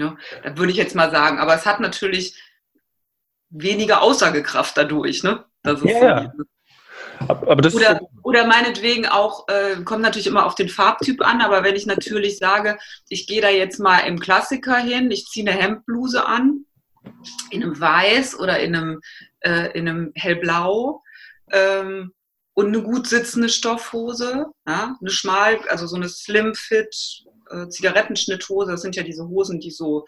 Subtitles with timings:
[0.00, 1.38] Ja, da würde ich jetzt mal sagen.
[1.38, 2.40] Aber es hat natürlich
[3.50, 5.44] weniger Aussagekraft dadurch, ne?
[5.62, 6.44] Das ist ja, so
[7.28, 11.62] aber das oder, oder meinetwegen auch, äh, kommt natürlich immer auf den Farbtyp an, aber
[11.62, 12.78] wenn ich natürlich sage,
[13.08, 16.64] ich gehe da jetzt mal im Klassiker hin, ich ziehe eine Hemdbluse an,
[17.50, 19.00] in einem Weiß oder in einem,
[19.40, 21.02] äh, in einem Hellblau
[21.52, 22.12] ähm,
[22.54, 24.96] und eine gut sitzende Stoffhose, ja?
[24.98, 29.70] eine schmal, also so eine Slim Fit äh, Zigarettenschnitthose, das sind ja diese Hosen, die
[29.70, 30.04] so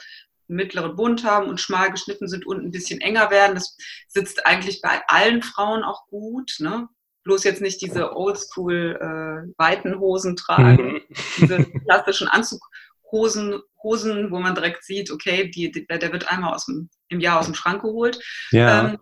[0.48, 3.54] mittleren Bund haben und schmal geschnitten sind und ein bisschen enger werden.
[3.54, 3.76] Das
[4.08, 6.56] sitzt eigentlich bei allen Frauen auch gut.
[6.58, 6.88] Ne?
[7.24, 11.00] Bloß jetzt nicht diese oldschool äh, weiten Hosen tragen, mhm.
[11.38, 16.66] diese klassischen Anzughosen, Hosen, wo man direkt sieht, okay, die, die, der wird einmal aus
[16.66, 18.18] dem, im Jahr aus dem Schrank geholt.
[18.50, 18.90] Ja.
[18.90, 18.98] Ähm,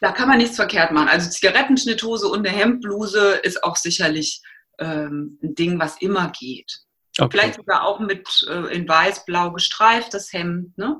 [0.00, 1.08] da kann man nichts verkehrt machen.
[1.08, 4.40] Also Zigarettenschnitthose und eine Hemdbluse ist auch sicherlich
[4.78, 6.80] ähm, ein Ding, was immer geht.
[7.18, 7.38] Okay.
[7.38, 10.76] Vielleicht sogar auch mit äh, in weiß-blau gestreift, das Hemd.
[10.78, 10.98] Ne?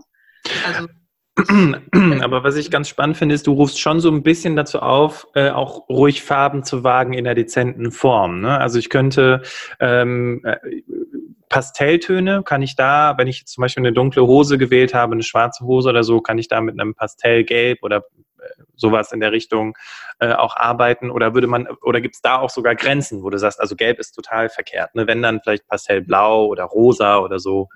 [0.66, 0.88] Also,
[2.23, 5.27] Aber was ich ganz spannend finde, ist, du rufst schon so ein bisschen dazu auf,
[5.34, 8.41] äh, auch ruhig Farben zu wagen in der dezenten Form.
[8.41, 8.58] Ne?
[8.58, 9.42] Also ich könnte
[9.78, 10.56] ähm, äh,
[11.48, 15.64] Pastelltöne, kann ich da, wenn ich zum Beispiel eine dunkle Hose gewählt habe, eine schwarze
[15.64, 18.05] Hose oder so, kann ich da mit einem Pastellgelb oder
[18.74, 19.77] sowas in der Richtung
[20.19, 21.10] äh, auch arbeiten?
[21.10, 23.98] Oder würde man, oder gibt es da auch sogar Grenzen, wo du sagst, also gelb
[23.98, 25.06] ist total verkehrt, ne?
[25.06, 27.68] Wenn dann vielleicht pastellblau oder rosa oder so.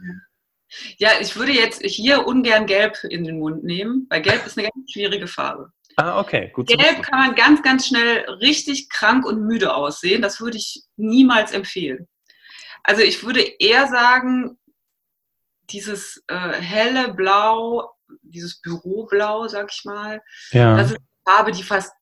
[0.99, 4.69] Ja, ich würde jetzt hier ungern gelb in den Mund nehmen, weil gelb ist eine
[4.69, 5.71] ganz schwierige Farbe.
[5.97, 6.67] Ah, okay, gut.
[6.67, 10.23] Gelb kann man ganz, ganz schnell richtig krank und müde aussehen.
[10.23, 12.09] Das würde ich niemals empfehlen.
[12.83, 14.59] Also ich würde eher sagen,
[15.71, 20.23] dieses äh, helle Blau dieses Büroblau, sag ich mal.
[20.51, 20.77] Ja.
[20.77, 21.93] Das ist eine Farbe, die fast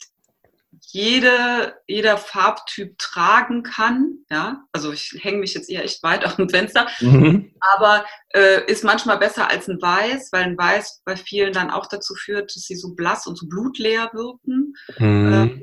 [0.80, 4.18] jede, jeder Farbtyp tragen kann.
[4.30, 4.64] Ja?
[4.72, 7.54] Also ich hänge mich jetzt eher echt weit aus dem Fenster, mhm.
[7.60, 11.86] aber äh, ist manchmal besser als ein Weiß, weil ein Weiß bei vielen dann auch
[11.86, 14.74] dazu führt, dass sie so blass und so blutleer wirken.
[14.98, 15.32] Mhm.
[15.32, 15.62] Ähm,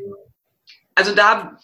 [0.99, 1.57] also da,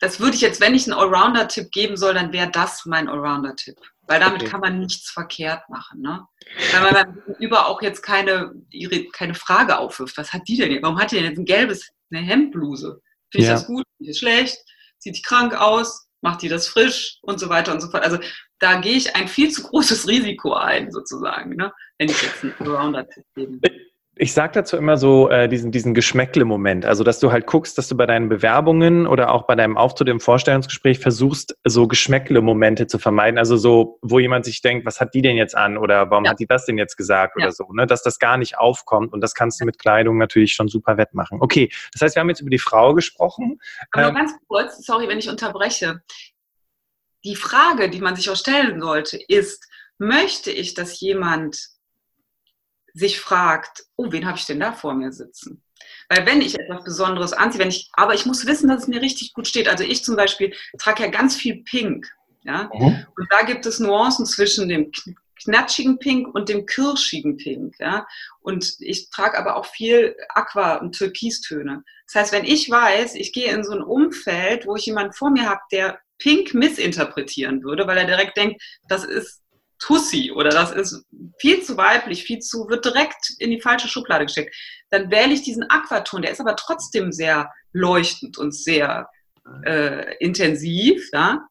[0.00, 3.76] das würde ich jetzt, wenn ich einen Allrounder-Tipp geben soll, dann wäre das mein Allrounder-Tipp.
[4.08, 4.50] Weil damit okay.
[4.50, 6.00] kann man nichts verkehrt machen.
[6.00, 6.26] Ne?
[6.72, 8.52] Weil man beim Gegenüber auch jetzt keine,
[9.12, 10.16] keine Frage aufwirft.
[10.16, 10.82] Was hat die denn jetzt?
[10.82, 13.00] Warum hat die denn jetzt ein gelbes, eine Hemdbluse?
[13.30, 13.54] Finde ich ja.
[13.54, 13.84] das gut?
[13.96, 14.58] Finde ich das schlecht?
[14.98, 16.08] Sieht die krank aus?
[16.22, 17.18] Macht die das frisch?
[17.22, 18.02] Und so weiter und so fort.
[18.02, 18.18] Also
[18.58, 21.72] da gehe ich ein viel zu großes Risiko ein, sozusagen, ne?
[21.98, 23.60] wenn ich jetzt einen Allrounder-Tipp gebe
[24.18, 26.86] ich sage dazu immer so äh, diesen, diesen Geschmäckle-Moment.
[26.86, 30.08] Also, dass du halt guckst, dass du bei deinen Bewerbungen oder auch bei deinem Auftritt
[30.08, 33.38] im Vorstellungsgespräch versuchst, so Geschmäckle-Momente zu vermeiden.
[33.38, 36.30] Also so, wo jemand sich denkt, was hat die denn jetzt an oder warum ja.
[36.30, 37.44] hat die das denn jetzt gesagt ja.
[37.44, 37.86] oder so, ne?
[37.86, 41.42] Dass das gar nicht aufkommt und das kannst du mit Kleidung natürlich schon super wettmachen.
[41.42, 43.60] Okay, das heißt, wir haben jetzt über die Frau gesprochen.
[43.90, 46.00] Aber ähm, nur ganz kurz, sorry, wenn ich unterbreche.
[47.22, 49.66] Die Frage, die man sich auch stellen sollte, ist,
[49.98, 51.75] möchte ich, dass jemand
[52.96, 55.62] sich fragt, oh, wen habe ich denn da vor mir sitzen?
[56.08, 59.02] Weil wenn ich etwas Besonderes anziehe, wenn ich, aber ich muss wissen, dass es mir
[59.02, 59.68] richtig gut steht.
[59.68, 62.06] Also ich zum Beispiel trage ja ganz viel Pink.
[62.42, 62.70] Ja?
[62.72, 63.06] Mhm.
[63.16, 64.90] Und da gibt es Nuancen zwischen dem
[65.42, 67.74] knatschigen Pink und dem kirschigen Pink.
[67.78, 68.06] Ja?
[68.40, 71.84] Und ich trage aber auch viel Aqua- und Türkistöne.
[72.06, 75.30] Das heißt, wenn ich weiß, ich gehe in so ein Umfeld, wo ich jemanden vor
[75.30, 79.42] mir habe, der Pink missinterpretieren würde, weil er direkt denkt, das ist
[79.78, 81.04] Tussi oder das ist
[81.38, 84.54] viel zu weiblich, viel zu, wird direkt in die falsche Schublade gesteckt,
[84.90, 89.08] dann wähle ich diesen Aquaton, der ist aber trotzdem sehr leuchtend und sehr
[89.64, 91.46] äh, intensiv, ja.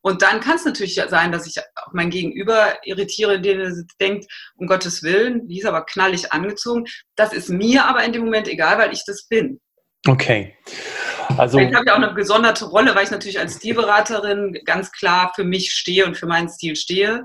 [0.00, 4.26] Und dann kann es natürlich sein, dass ich auch mein Gegenüber irritiere, indem er denkt,
[4.56, 6.84] um Gottes Willen, die ist aber knallig angezogen.
[7.16, 9.60] Das ist mir aber in dem Moment egal, weil ich das bin.
[10.06, 10.56] Okay.
[11.36, 15.32] Also, ich habe ja auch eine gesonderte Rolle, weil ich natürlich als Stilberaterin ganz klar
[15.34, 17.24] für mich stehe und für meinen Stil stehe.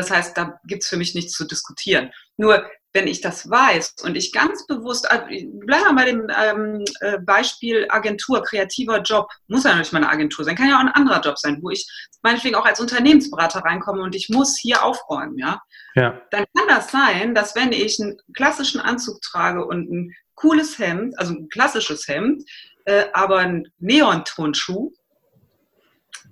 [0.00, 2.10] Das heißt, da gibt es für mich nichts zu diskutieren.
[2.38, 6.84] Nur wenn ich das weiß und ich ganz bewusst, äh, bleiben wir bei dem ähm,
[7.00, 10.80] äh, Beispiel Agentur, kreativer Job, muss ja nicht mal eine Agentur sein, kann ja auch
[10.80, 11.86] ein anderer Job sein, wo ich
[12.22, 15.60] meinetwegen auch als Unternehmensberater reinkomme und ich muss hier aufräumen, ja.
[15.94, 16.18] ja.
[16.30, 21.18] Dann kann das sein, dass wenn ich einen klassischen Anzug trage und ein cooles Hemd,
[21.18, 22.42] also ein klassisches Hemd,
[22.86, 24.92] äh, aber ein Neon-Tonschuh,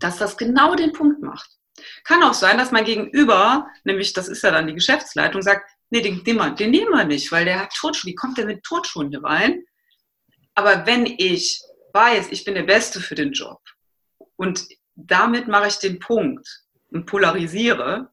[0.00, 1.57] dass das genau den Punkt macht.
[2.04, 6.00] Kann auch sein, dass mein Gegenüber, nämlich das ist ja dann die Geschäftsleitung, sagt, nee,
[6.00, 8.10] den, den, den nehmen wir nicht, weil der hat Turnschuhe.
[8.10, 9.64] Wie kommt der mit Turnschuhen hier rein?
[10.54, 11.60] Aber wenn ich
[11.92, 13.60] weiß, ich bin der Beste für den Job
[14.36, 16.48] und damit mache ich den Punkt
[16.90, 18.10] und polarisiere,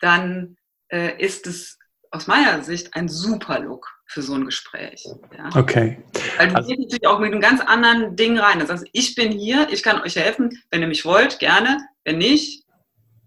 [0.00, 0.56] dann
[0.88, 1.78] äh, ist es
[2.10, 5.06] aus meiner Sicht ein super Look für so ein Gespräch.
[5.36, 5.50] Ja.
[5.56, 6.02] Okay.
[6.36, 8.58] Weil du also, gehst natürlich auch mit einem ganz anderen Ding rein.
[8.58, 11.78] Das heißt, ich bin hier, ich kann euch helfen, wenn ihr mich wollt, gerne.
[12.04, 12.64] Wenn nicht,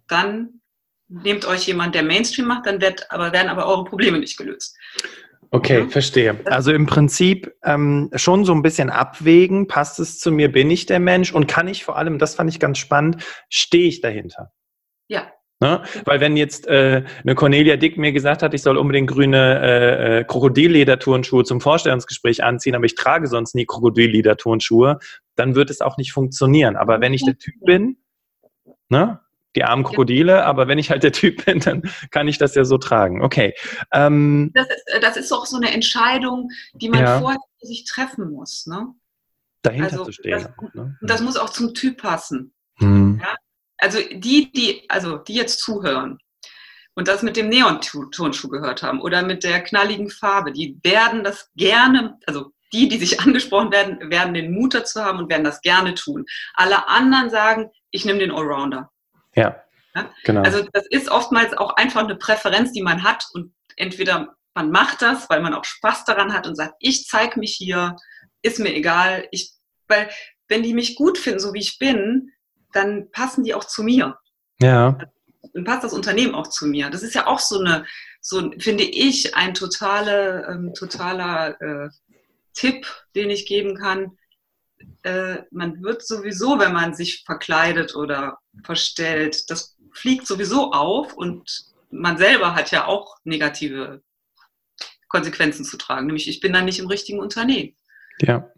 [0.10, 0.60] dann
[1.08, 4.76] nehmt euch jemand, der Mainstream macht, dann wird, aber, werden aber eure Probleme nicht gelöst.
[5.52, 5.88] Okay, ja.
[5.88, 6.38] verstehe.
[6.46, 10.86] Also im Prinzip ähm, schon so ein bisschen abwägen, passt es zu mir, bin ich
[10.86, 14.52] der Mensch und kann ich vor allem, das fand ich ganz spannend, stehe ich dahinter?
[15.08, 15.32] Ja.
[15.64, 15.82] Ne?
[16.04, 20.20] Weil wenn jetzt äh, eine Cornelia Dick mir gesagt hat, ich soll unbedingt grüne äh,
[20.20, 25.00] äh, Krokodillederturnschuhe zum Vorstellungsgespräch anziehen, aber ich trage sonst nie Krokodillederturnschuhe,
[25.36, 26.76] dann wird es auch nicht funktionieren.
[26.76, 27.96] Aber wenn ich der Typ bin,
[28.90, 29.22] ne,
[29.56, 32.66] die armen Krokodile, aber wenn ich halt der Typ bin, dann kann ich das ja
[32.66, 33.22] so tragen.
[33.22, 33.54] Okay.
[33.94, 37.20] Ähm, das, ist, äh, das ist auch so eine Entscheidung, die man ja.
[37.22, 38.66] vorher sich treffen muss.
[38.68, 38.88] Ne?
[39.62, 40.46] Dahinter also, zu stehen.
[40.58, 40.98] Das, ne?
[41.00, 42.54] das muss auch zum Typ passen.
[42.80, 43.22] Hm.
[43.24, 43.36] Ja?
[43.78, 46.20] Also die, die, also die jetzt zuhören
[46.96, 51.50] und das mit dem Neon-Turnschuh gehört haben oder mit der knalligen Farbe, die werden das
[51.56, 55.62] gerne, also die, die sich angesprochen werden, werden den Mut dazu haben und werden das
[55.62, 56.26] gerne tun.
[56.54, 58.92] Alle anderen sagen, ich nehme den Allrounder.
[59.36, 59.64] Ja,
[59.96, 60.42] ja, genau.
[60.42, 65.02] Also das ist oftmals auch einfach eine Präferenz, die man hat und entweder man macht
[65.02, 67.96] das, weil man auch Spaß daran hat und sagt, ich zeige mich hier,
[68.42, 69.28] ist mir egal.
[69.32, 69.52] Ich,
[69.88, 70.10] weil
[70.48, 72.33] wenn die mich gut finden, so wie ich bin,
[72.74, 74.18] dann passen die auch zu mir.
[74.60, 74.98] Ja.
[75.54, 76.90] Dann passt das Unternehmen auch zu mir.
[76.90, 77.86] Das ist ja auch so eine,
[78.22, 81.90] so finde ich, ein totale, ähm, totaler äh,
[82.54, 84.18] Tipp, den ich geben kann.
[85.04, 91.66] Äh, man wird sowieso, wenn man sich verkleidet oder verstellt, das fliegt sowieso auf und
[91.92, 94.02] man selber hat ja auch negative
[95.08, 96.08] Konsequenzen zu tragen.
[96.08, 97.76] Nämlich, ich bin dann nicht im richtigen Unternehmen.
[98.20, 98.50] Ja.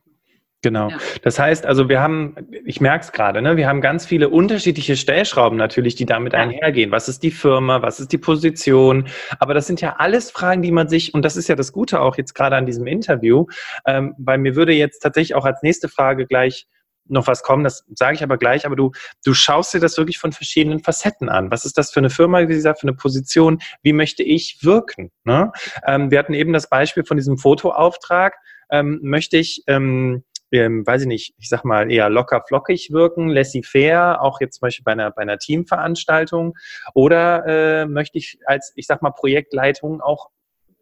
[0.66, 0.90] Genau.
[0.90, 0.98] Ja.
[1.22, 2.36] Das heißt, also wir haben,
[2.66, 6.40] ich merke es gerade, ne, wir haben ganz viele unterschiedliche Stellschrauben natürlich, die damit ja.
[6.40, 6.90] einhergehen.
[6.90, 9.08] Was ist die Firma, was ist die Position?
[9.38, 12.02] Aber das sind ja alles Fragen, die man sich, und das ist ja das Gute
[12.02, 13.46] auch jetzt gerade an diesem Interview,
[13.86, 16.66] ähm, weil mir würde jetzt tatsächlich auch als nächste Frage gleich
[17.08, 18.92] noch was kommen, das sage ich aber gleich, aber du,
[19.24, 21.52] du schaust dir das wirklich von verschiedenen Facetten an.
[21.52, 23.60] Was ist das für eine Firma, wie gesagt, für eine Position?
[23.84, 25.12] Wie möchte ich wirken?
[25.26, 25.52] Ne?
[25.86, 28.34] Ähm, wir hatten eben das Beispiel von diesem Fotoauftrag.
[28.72, 30.24] Ähm, möchte ich ähm,
[30.56, 34.68] ähm, weiß ich nicht, ich sag mal eher locker flockig wirken, laissez-faire, auch jetzt zum
[34.68, 36.56] Beispiel bei einer, bei einer Teamveranstaltung?
[36.94, 40.30] Oder äh, möchte ich als, ich sag mal, Projektleitung auch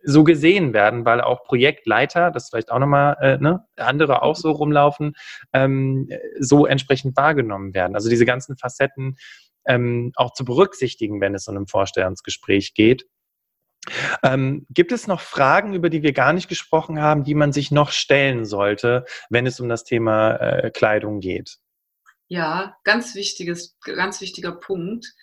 [0.03, 4.51] so gesehen werden, weil auch Projektleiter, das vielleicht auch nochmal äh, ne, andere auch so
[4.51, 5.13] rumlaufen,
[5.53, 6.09] ähm,
[6.39, 7.95] so entsprechend wahrgenommen werden.
[7.95, 9.15] Also diese ganzen Facetten
[9.65, 13.05] ähm, auch zu berücksichtigen, wenn es so einem Vorstellungsgespräch geht.
[14.23, 17.71] Ähm, gibt es noch Fragen, über die wir gar nicht gesprochen haben, die man sich
[17.71, 21.57] noch stellen sollte, wenn es um das Thema äh, Kleidung geht?
[22.27, 25.13] Ja, ganz wichtiges, ganz wichtiger Punkt.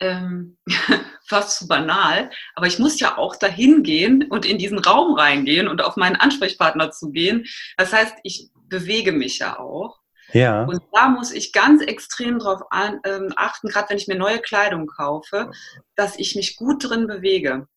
[0.00, 0.58] Ähm,
[1.26, 5.68] fast zu banal, aber ich muss ja auch dahin gehen und in diesen Raum reingehen
[5.68, 7.46] und auf meinen Ansprechpartner zugehen.
[7.78, 10.00] Das heißt, ich bewege mich ja auch.
[10.32, 10.64] Ja.
[10.64, 12.62] Und da muss ich ganz extrem darauf
[13.04, 15.50] ähm, achten, gerade wenn ich mir neue Kleidung kaufe,
[15.94, 17.68] dass ich mich gut drin bewege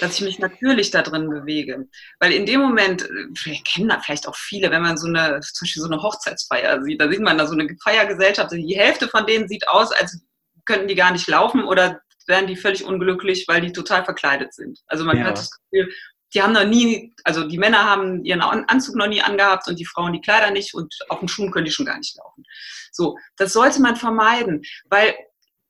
[0.00, 1.88] dass ich mich natürlich da drin bewege.
[2.20, 5.66] Weil in dem Moment, vielleicht kennen da vielleicht auch viele, wenn man so eine, zum
[5.66, 9.26] Beispiel so eine Hochzeitsfeier sieht, da sieht man da so eine Feiergesellschaft, die Hälfte von
[9.26, 10.20] denen sieht aus, als
[10.64, 14.80] könnten die gar nicht laufen oder wären die völlig unglücklich, weil die total verkleidet sind.
[14.86, 15.24] Also man ja.
[15.24, 15.92] hat das Gefühl,
[16.34, 19.84] die haben noch nie, also die Männer haben ihren Anzug noch nie angehabt und die
[19.84, 22.44] Frauen die Kleider nicht und auf den Schuhen können die schon gar nicht laufen.
[22.90, 25.14] So, das sollte man vermeiden, weil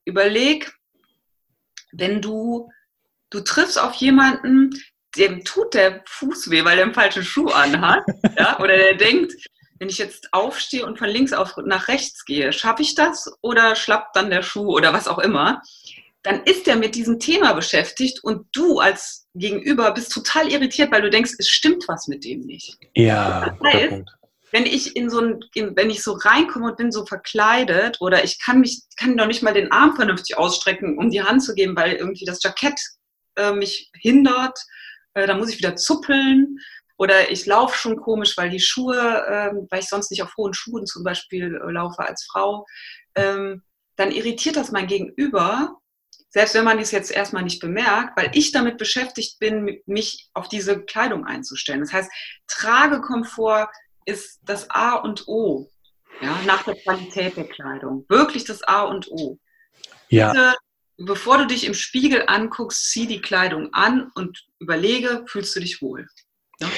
[0.05, 0.73] überleg,
[1.93, 2.71] wenn du
[3.35, 4.71] du triffst auf jemanden,
[5.17, 8.05] dem tut der Fuß weh, weil er einen falschen Schuh anhat,
[8.39, 9.33] ja, oder der denkt,
[9.79, 13.75] wenn ich jetzt aufstehe und von links auf, nach rechts gehe, schaffe ich das oder
[13.75, 15.61] schlappt dann der Schuh oder was auch immer,
[16.23, 21.03] dann ist er mit diesem Thema beschäftigt und du als Gegenüber bist total irritiert, weil
[21.03, 22.79] du denkst, es stimmt was mit dem nicht.
[22.95, 23.57] Ja.
[23.61, 24.05] Das heißt,
[24.53, 25.41] wenn ich in so ein,
[25.75, 29.43] wenn ich so reinkomme und bin so verkleidet oder ich kann mich, kann doch nicht
[29.43, 32.81] mal den Arm vernünftig ausstrecken, um die Hand zu geben, weil irgendwie das Jackett
[33.37, 34.59] äh, mich hindert,
[35.15, 36.59] äh, dann muss ich wieder zuppeln
[36.97, 40.55] oder ich laufe schon komisch, weil die Schuhe, äh, weil ich sonst nicht auf hohen
[40.55, 42.67] Schuhen zum Beispiel äh, laufe als Frau,
[43.15, 43.63] ähm,
[43.97, 45.79] dann irritiert das mein Gegenüber,
[46.29, 50.49] selbst wenn man dies jetzt erstmal nicht bemerkt, weil ich damit beschäftigt bin, mich auf
[50.49, 51.81] diese Kleidung einzustellen.
[51.81, 52.11] Das heißt,
[52.49, 53.69] Tragekomfort
[54.05, 55.71] ist das A und O,
[56.21, 58.05] ja, nach der Qualität der Kleidung.
[58.09, 59.39] Wirklich das A und O.
[60.09, 60.33] Ja.
[60.33, 60.55] Diese
[60.99, 65.83] bevor du dich im Spiegel anguckst, zieh die Kleidung an und überlege, fühlst du dich
[65.83, 66.07] wohl.
[66.61, 66.69] Ja?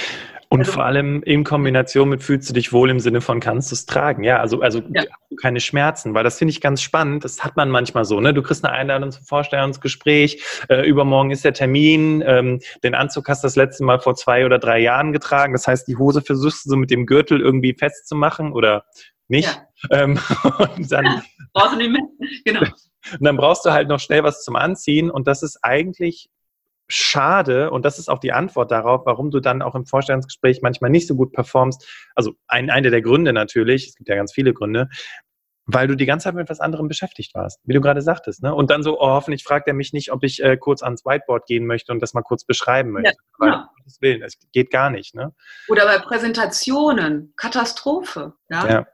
[0.49, 3.71] Und also, vor allem in Kombination mit fühlst du dich wohl im Sinne von kannst
[3.71, 4.23] du es tragen.
[4.23, 5.03] Ja, also, also ja.
[5.41, 7.25] keine Schmerzen, weil das finde ich ganz spannend.
[7.25, 8.21] Das hat man manchmal so.
[8.21, 8.33] Ne?
[8.33, 13.43] Du kriegst eine Einladung zum Vorstellungsgespräch, äh, übermorgen ist der Termin, ähm, den Anzug hast
[13.43, 15.53] du das letzte Mal vor zwei oder drei Jahren getragen.
[15.53, 18.85] Das heißt, die Hose versuchst du so mit dem Gürtel irgendwie festzumachen oder
[19.29, 19.61] nicht.
[19.91, 20.03] Ja.
[20.03, 20.19] Ähm,
[20.77, 22.03] und dann, Brauchst du nicht mehr?
[22.45, 22.61] Genau.
[23.13, 26.29] Und dann brauchst du halt noch schnell was zum Anziehen und das ist eigentlich
[26.89, 30.91] schade und das ist auch die Antwort darauf, warum du dann auch im Vorstellungsgespräch manchmal
[30.91, 31.87] nicht so gut performst.
[32.15, 34.89] Also ein, einer der Gründe natürlich, es gibt ja ganz viele Gründe,
[35.67, 38.43] weil du die ganze Zeit mit etwas anderem beschäftigt warst, wie du gerade sagtest.
[38.43, 38.55] Ne?
[38.55, 41.47] Und dann so, oh, hoffentlich fragt er mich nicht, ob ich äh, kurz ans Whiteboard
[41.47, 43.11] gehen möchte und das mal kurz beschreiben möchte.
[43.11, 43.71] Ja, weil, ja.
[44.01, 45.15] Willen, es geht gar nicht.
[45.15, 45.35] Ne?
[45.69, 48.35] Oder bei Präsentationen, Katastrophe.
[48.49, 48.69] Ja?
[48.69, 48.87] ja.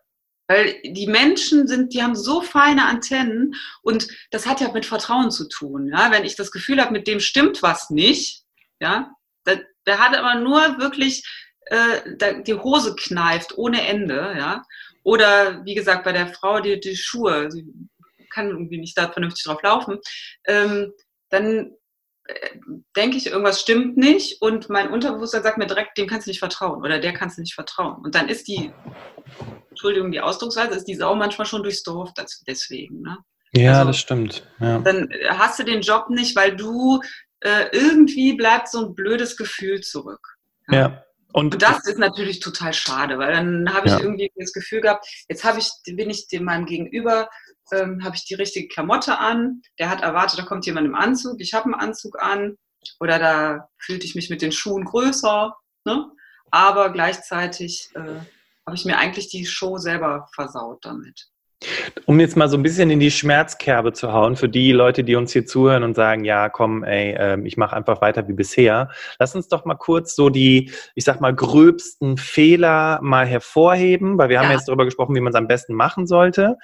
[0.53, 5.31] Weil die Menschen sind, die haben so feine Antennen und das hat ja mit Vertrauen
[5.31, 5.89] zu tun.
[5.89, 6.11] Ja?
[6.11, 8.45] Wenn ich das Gefühl habe, mit dem stimmt was nicht,
[8.79, 9.15] ja,
[9.47, 11.25] der, der hat aber nur wirklich
[11.67, 14.63] äh, die Hose kneift ohne Ende, ja.
[15.05, 17.67] Oder wie gesagt, bei der Frau die, die Schuhe, sie
[18.29, 20.01] kann irgendwie nicht da vernünftig drauf laufen,
[20.47, 20.93] ähm,
[21.31, 21.73] dann
[22.25, 22.51] äh,
[22.95, 26.41] denke ich, irgendwas stimmt nicht und mein Unterbewusstsein sagt mir direkt, dem kannst du nicht
[26.41, 28.05] vertrauen oder der kannst du nicht vertrauen.
[28.05, 28.71] Und dann ist die,
[29.73, 32.11] Entschuldigung, die Ausdrucksweise, ist die Sau manchmal schon durchs Dorf
[32.47, 33.03] deswegen.
[33.03, 33.19] Ne?
[33.53, 34.47] Ja, also, das stimmt.
[34.61, 34.79] Ja.
[34.79, 37.01] Dann hast du den Job nicht, weil du
[37.41, 40.37] äh, irgendwie bleibt so ein blödes Gefühl zurück.
[40.69, 40.79] ja.
[40.79, 41.05] ja.
[41.35, 44.01] Und, und, das ist natürlich total schade, weil dann habe ich ja.
[44.01, 47.31] irgendwie das Gefühl gehabt, jetzt habe ich, bin ich dem meinem Gegenüber,
[47.73, 51.41] ähm, habe ich die richtige Klamotte an, der hat erwartet, da kommt jemand im Anzug,
[51.41, 52.59] ich habe einen Anzug an
[53.01, 56.11] oder da fühlte ich mich mit den Schuhen größer, ne?
[56.51, 58.21] aber gleichzeitig äh,
[58.67, 61.29] habe ich mir eigentlich die Show selber versaut damit.
[62.07, 65.15] Um jetzt mal so ein bisschen in die Schmerzkerbe zu hauen für die Leute, die
[65.15, 68.91] uns hier zuhören und sagen, ja, komm, ey, ähm, ich mache einfach weiter wie bisher.
[69.19, 74.29] Lass uns doch mal kurz so die, ich sag mal, gröbsten Fehler mal hervorheben, weil
[74.29, 74.43] wir ja.
[74.43, 76.57] haben jetzt darüber gesprochen, wie man es am besten machen sollte.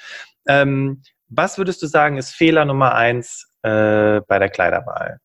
[0.48, 5.20] Ähm, was würdest du sagen, ist Fehler Nummer eins äh, bei der Kleiderwahl?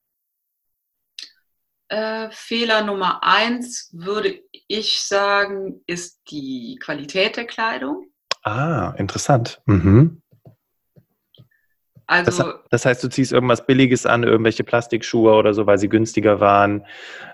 [1.89, 8.07] Äh, Fehler Nummer eins würde ich sagen, ist die Qualität der Kleidung.
[8.43, 9.61] Ah, interessant.
[9.65, 10.21] Mhm.
[12.05, 15.87] Also, das, das, heißt, du ziehst irgendwas Billiges an, irgendwelche Plastikschuhe oder so, weil sie
[15.87, 16.85] günstiger waren.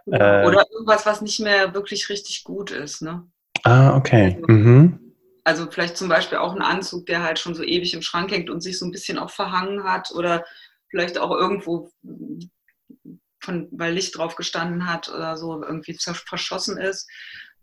[0.05, 3.01] Äh, oder irgendwas, was nicht mehr wirklich richtig gut ist.
[3.01, 3.27] Ne?
[3.63, 4.35] Ah, okay.
[4.35, 5.13] Also, mhm.
[5.43, 8.49] also, vielleicht zum Beispiel auch ein Anzug, der halt schon so ewig im Schrank hängt
[8.49, 10.45] und sich so ein bisschen auch verhangen hat oder
[10.89, 11.89] vielleicht auch irgendwo
[13.41, 17.09] von, weil Licht drauf gestanden hat oder so irgendwie verschossen ist.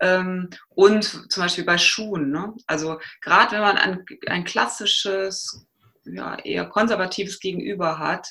[0.00, 2.30] Ähm, und zum Beispiel bei Schuhen.
[2.30, 2.54] Ne?
[2.66, 5.66] Also gerade wenn man ein, ein klassisches,
[6.04, 8.28] ja, eher konservatives Gegenüber hat,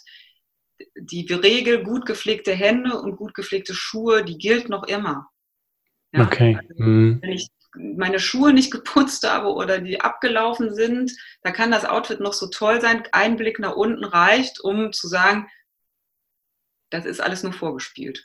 [0.96, 5.30] die Regel gut gepflegte Hände und gut gepflegte Schuhe, die gilt noch immer.
[6.12, 6.25] Ja?
[6.25, 6.58] Okay.
[6.60, 7.20] Also, mhm.
[7.22, 7.48] Wenn ich
[7.78, 11.12] meine Schuhe nicht geputzt habe oder die abgelaufen sind,
[11.42, 13.04] da kann das Outfit noch so toll sein.
[13.12, 15.50] Ein Blick nach unten reicht, um zu sagen,
[16.96, 18.24] das ist alles nur vorgespielt.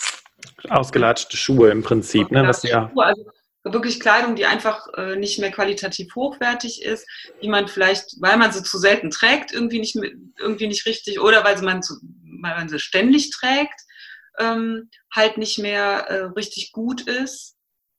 [0.68, 2.46] Ausgelatschte Schuhe im Prinzip, ne?
[2.46, 2.90] Was ja.
[2.90, 3.30] Schuhe, also
[3.64, 7.06] wirklich Kleidung, die einfach äh, nicht mehr qualitativ hochwertig ist,
[7.42, 9.96] die man vielleicht, weil man sie zu selten trägt, irgendwie nicht,
[10.38, 11.94] irgendwie nicht richtig oder weil man, zu,
[12.42, 13.78] weil man sie ständig trägt,
[14.38, 17.56] ähm, halt nicht mehr äh, richtig gut ist.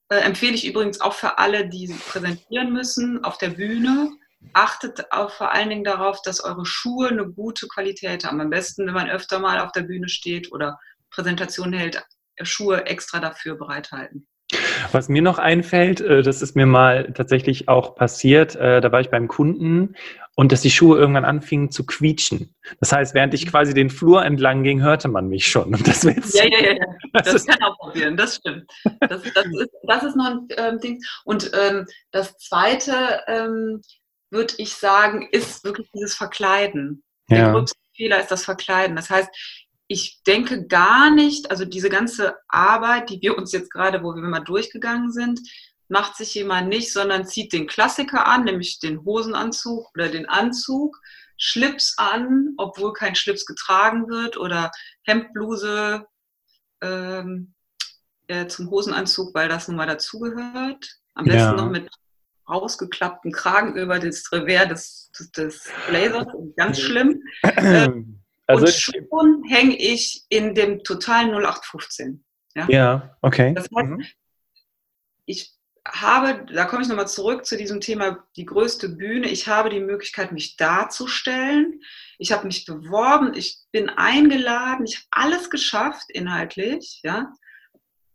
[0.09, 4.11] Äh, empfehle ich übrigens auch für alle, die präsentieren müssen auf der Bühne.
[4.53, 8.41] Achtet auch vor allen Dingen darauf, dass eure Schuhe eine gute Qualität haben.
[8.41, 10.79] Am besten, wenn man öfter mal auf der Bühne steht oder
[11.09, 12.03] Präsentationen hält,
[12.41, 14.27] Schuhe extra dafür bereithalten.
[14.91, 18.99] Was mir noch einfällt, äh, das ist mir mal tatsächlich auch passiert, äh, da war
[18.99, 19.95] ich beim Kunden
[20.35, 22.55] und dass die Schuhe irgendwann anfingen zu quietschen.
[22.79, 25.75] Das heißt, während ich quasi den Flur entlang ging, hörte man mich schon.
[25.75, 26.11] Und das ja,
[26.45, 26.85] ja, ja, ja.
[27.13, 28.63] Das, das kann auch passieren, das stimmt.
[29.01, 30.99] Das, das, ist, das ist noch ein ähm, Ding.
[31.25, 33.81] Und ähm, das Zweite, ähm,
[34.31, 37.03] würde ich sagen, ist wirklich dieses Verkleiden.
[37.29, 37.51] Der ja.
[37.51, 38.95] größte Fehler ist das Verkleiden.
[38.95, 39.29] Das heißt,
[39.87, 44.21] ich denke gar nicht, also diese ganze Arbeit, die wir uns jetzt gerade, wo wir
[44.23, 45.39] mal durchgegangen sind,
[45.89, 50.97] macht sich jemand nicht, sondern zieht den Klassiker an, nämlich den Hosenanzug oder den Anzug,
[51.37, 54.71] Schlips an, obwohl kein Schlips getragen wird oder
[55.03, 56.05] Hemdbluse
[56.81, 57.53] ähm,
[58.27, 60.87] äh, zum Hosenanzug, weil das nun mal dazugehört.
[61.15, 61.53] Am besten ja.
[61.53, 61.89] noch mit
[62.49, 67.21] rausgeklappten Kragen über das Revers des, des, des Blazers, ganz schlimm.
[67.57, 72.23] Ähm, also und schon hänge ich in dem totalen 0815.
[72.55, 73.53] Ja, ja okay.
[73.53, 74.05] Das heißt, mhm.
[75.25, 75.53] ich
[75.87, 79.27] habe, da komme ich nochmal zurück zu diesem Thema, die größte Bühne.
[79.29, 81.81] Ich habe die Möglichkeit, mich darzustellen.
[82.17, 86.99] Ich habe mich beworben, ich bin eingeladen, ich habe alles geschafft inhaltlich.
[87.03, 87.33] Ja.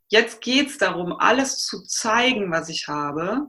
[0.09, 3.49] Jetzt geht es darum, alles zu zeigen, was ich habe.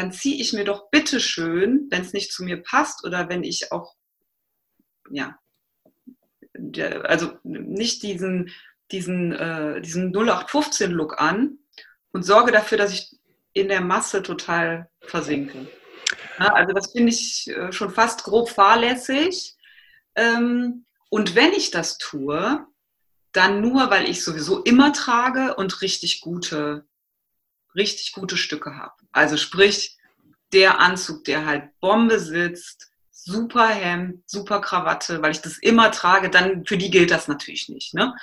[0.00, 3.70] Dann ziehe ich mir doch bitteschön, wenn es nicht zu mir passt oder wenn ich
[3.70, 3.96] auch
[5.10, 5.38] ja,
[7.04, 8.50] also nicht diesen,
[8.90, 11.58] diesen, äh, diesen 0815-Look an
[12.12, 13.14] und sorge dafür, dass ich
[13.52, 15.68] in der Masse total versinke.
[16.38, 19.54] Ja, also das finde ich äh, schon fast grob fahrlässig.
[20.14, 22.66] Ähm, und wenn ich das tue,
[23.32, 26.86] dann nur, weil ich sowieso immer trage und richtig gute,
[27.74, 28.94] richtig gute Stücke habe.
[29.12, 29.96] Also sprich,
[30.52, 36.30] der Anzug, der halt Bombe sitzt, super Hemd, super Krawatte, weil ich das immer trage,
[36.30, 37.94] dann für die gilt das natürlich nicht.
[37.94, 38.14] Ne?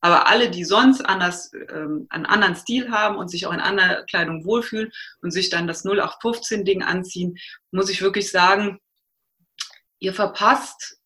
[0.00, 4.02] Aber alle, die sonst anders, ähm, einen anderen Stil haben und sich auch in anderer
[4.04, 4.92] Kleidung wohlfühlen
[5.22, 7.38] und sich dann das 0815-Ding anziehen,
[7.70, 8.80] muss ich wirklich sagen,
[9.98, 10.98] ihr verpasst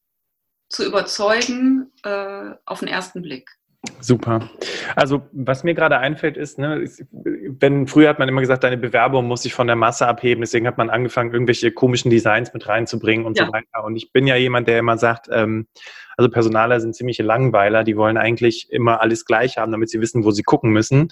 [0.69, 3.58] zu überzeugen äh, auf den ersten Blick.
[4.01, 4.51] Super.
[4.97, 8.77] Also was mir gerade einfällt ist, ne, ist, wenn früher hat man immer gesagt, deine
[8.77, 12.67] Bewerbung muss sich von der Masse abheben, deswegen hat man angefangen, irgendwelche komischen Designs mit
[12.67, 13.47] reinzubringen und ja.
[13.47, 13.85] so weiter.
[13.85, 15.69] Und ich bin ja jemand, der immer sagt, ähm,
[16.17, 20.25] also Personaler sind ziemliche Langweiler, die wollen eigentlich immer alles gleich haben, damit sie wissen,
[20.25, 21.09] wo sie gucken müssen.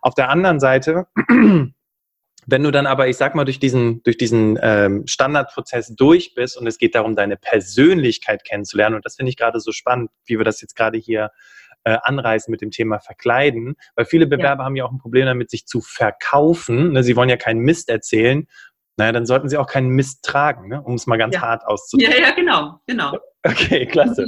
[0.00, 1.08] Auf der anderen Seite
[2.46, 6.56] wenn du dann aber, ich sag mal, durch diesen, durch diesen ähm, Standardprozess durch bist
[6.58, 10.38] und es geht darum, deine Persönlichkeit kennenzulernen, und das finde ich gerade so spannend, wie
[10.38, 11.30] wir das jetzt gerade hier
[11.84, 14.66] äh, anreißen mit dem Thema Verkleiden, weil viele Bewerber ja.
[14.66, 16.92] haben ja auch ein Problem damit, sich zu verkaufen.
[16.92, 17.02] Ne?
[17.02, 18.46] Sie wollen ja keinen Mist erzählen.
[18.96, 20.82] Naja, dann sollten sie auch keinen Mist tragen, ne?
[20.82, 21.42] um es mal ganz ja.
[21.42, 22.14] hart auszudrücken.
[22.14, 23.18] Ja, ja, genau, genau.
[23.46, 24.24] Okay, klasse.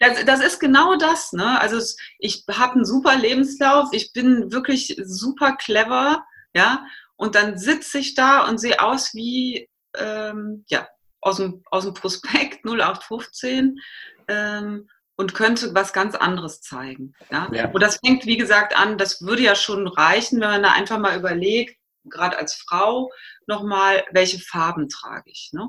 [0.00, 1.32] Das, das ist genau das.
[1.32, 1.60] Ne?
[1.60, 1.78] Also
[2.18, 6.22] ich habe einen super Lebenslauf, ich bin wirklich super clever,
[6.54, 6.84] ja,
[7.16, 10.86] und dann sitze ich da und sehe aus wie ähm, ja,
[11.20, 13.78] aus, dem, aus dem Prospekt 0815
[14.28, 17.12] ähm, und könnte was ganz anderes zeigen.
[17.30, 17.50] Ja?
[17.52, 17.70] ja?
[17.70, 20.98] Und das fängt, wie gesagt, an, das würde ja schon reichen, wenn man da einfach
[20.98, 23.10] mal überlegt, gerade als Frau
[23.46, 25.50] nochmal, welche Farben trage ich.
[25.52, 25.68] Ne?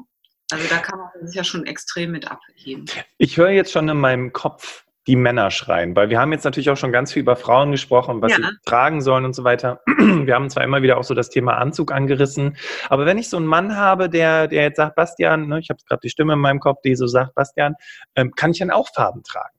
[0.51, 2.85] Also da kann man sich ja schon extrem mit abheben.
[3.17, 5.95] Ich höre jetzt schon in meinem Kopf, die Männer schreien.
[5.95, 8.37] Weil wir haben jetzt natürlich auch schon ganz viel über Frauen gesprochen, was ja.
[8.37, 9.81] sie tragen sollen und so weiter.
[9.87, 12.57] Wir haben zwar immer wieder auch so das Thema Anzug angerissen,
[12.89, 15.79] aber wenn ich so einen Mann habe, der, der jetzt sagt, Bastian, ne, ich habe
[15.87, 17.73] gerade die Stimme in meinem Kopf, die so sagt, Bastian,
[18.15, 19.58] ähm, kann ich dann auch Farben tragen?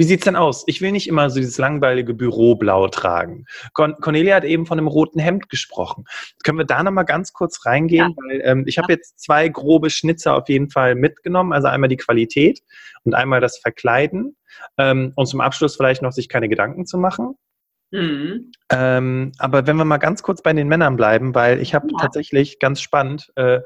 [0.00, 0.64] Wie sieht's denn aus?
[0.66, 3.44] Ich will nicht immer so dieses langweilige Büroblau tragen.
[3.74, 6.06] Cornelia hat eben von einem roten Hemd gesprochen.
[6.42, 8.08] Können wir da nochmal ganz kurz reingehen?
[8.08, 8.14] Ja.
[8.16, 11.52] Weil, ähm, ich habe jetzt zwei grobe Schnitzer auf jeden Fall mitgenommen.
[11.52, 12.62] Also einmal die Qualität
[13.04, 14.38] und einmal das Verkleiden.
[14.78, 17.34] Ähm, und zum Abschluss vielleicht noch sich keine Gedanken zu machen.
[17.90, 18.52] Mhm.
[18.70, 21.98] Ähm, aber wenn wir mal ganz kurz bei den Männern bleiben, weil ich habe ja.
[21.98, 23.60] tatsächlich ganz spannend äh,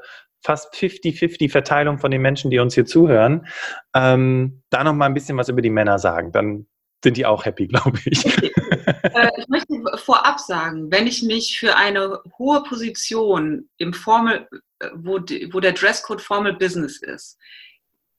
[0.45, 3.47] fast 50-50 Verteilung von den Menschen, die uns hier zuhören,
[3.95, 6.31] ähm, da noch mal ein bisschen was über die Männer sagen.
[6.31, 6.67] Dann
[7.03, 8.25] sind die auch happy, glaube ich.
[8.25, 14.47] Äh, ich möchte vorab sagen, wenn ich mich für eine hohe Position im Formel,
[14.79, 15.19] äh, wo,
[15.51, 17.37] wo der Dresscode Formal Business ist,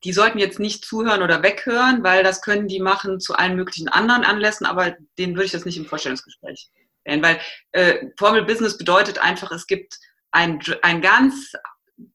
[0.04, 3.88] die sollten jetzt nicht zuhören oder weghören, weil das können die machen zu allen möglichen
[3.88, 6.70] anderen Anlässen, aber denen würde ich das nicht im Vorstellungsgespräch
[7.04, 7.40] wählen, weil
[7.72, 9.98] äh, Formal Business bedeutet einfach, es gibt
[10.32, 11.52] ein, ein ganz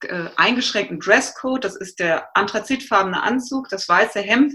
[0.04, 1.64] äh, eingeschränkten Dresscode.
[1.64, 4.54] Das ist der anthrazitfarbene Anzug, das weiße Hemd.